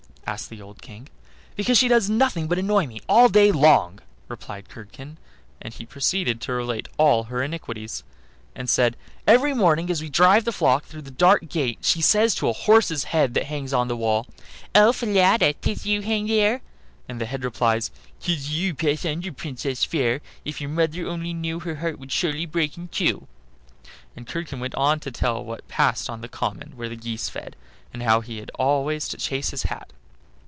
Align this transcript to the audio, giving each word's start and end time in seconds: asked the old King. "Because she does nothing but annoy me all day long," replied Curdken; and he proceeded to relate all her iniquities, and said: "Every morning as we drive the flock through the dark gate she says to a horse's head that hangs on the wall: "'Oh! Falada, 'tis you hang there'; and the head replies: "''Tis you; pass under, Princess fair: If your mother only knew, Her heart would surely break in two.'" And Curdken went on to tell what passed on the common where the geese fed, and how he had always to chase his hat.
asked 0.27 0.49
the 0.49 0.61
old 0.61 0.81
King. 0.81 1.09
"Because 1.57 1.77
she 1.77 1.89
does 1.89 2.09
nothing 2.09 2.47
but 2.47 2.57
annoy 2.57 2.87
me 2.87 3.01
all 3.09 3.27
day 3.27 3.51
long," 3.51 3.99
replied 4.29 4.69
Curdken; 4.69 5.17
and 5.61 5.73
he 5.73 5.85
proceeded 5.85 6.39
to 6.39 6.53
relate 6.53 6.87
all 6.97 7.23
her 7.25 7.43
iniquities, 7.43 8.05
and 8.55 8.69
said: 8.69 8.95
"Every 9.27 9.53
morning 9.53 9.89
as 9.91 10.01
we 10.01 10.07
drive 10.07 10.45
the 10.45 10.53
flock 10.53 10.85
through 10.85 11.01
the 11.01 11.11
dark 11.11 11.49
gate 11.49 11.79
she 11.81 11.99
says 12.01 12.33
to 12.35 12.47
a 12.47 12.53
horse's 12.53 13.03
head 13.05 13.33
that 13.33 13.47
hangs 13.47 13.73
on 13.73 13.89
the 13.89 13.97
wall: 13.97 14.25
"'Oh! 14.73 14.93
Falada, 14.93 15.51
'tis 15.53 15.85
you 15.85 15.99
hang 16.01 16.27
there'; 16.27 16.61
and 17.09 17.19
the 17.19 17.25
head 17.25 17.43
replies: 17.43 17.91
"''Tis 18.21 18.53
you; 18.57 18.73
pass 18.73 19.03
under, 19.03 19.33
Princess 19.33 19.83
fair: 19.83 20.21
If 20.45 20.61
your 20.61 20.69
mother 20.69 21.05
only 21.09 21.33
knew, 21.33 21.59
Her 21.59 21.75
heart 21.75 21.99
would 21.99 22.13
surely 22.13 22.45
break 22.45 22.77
in 22.77 22.87
two.'" 22.87 23.27
And 24.15 24.25
Curdken 24.25 24.61
went 24.61 24.75
on 24.75 25.01
to 25.01 25.11
tell 25.11 25.43
what 25.43 25.67
passed 25.67 26.09
on 26.09 26.21
the 26.21 26.29
common 26.29 26.71
where 26.77 26.87
the 26.87 26.95
geese 26.95 27.27
fed, 27.27 27.57
and 27.93 28.01
how 28.03 28.21
he 28.21 28.37
had 28.39 28.49
always 28.55 29.09
to 29.09 29.17
chase 29.17 29.49
his 29.49 29.63
hat. 29.63 29.91